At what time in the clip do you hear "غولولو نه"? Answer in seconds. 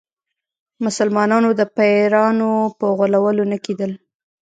2.97-3.57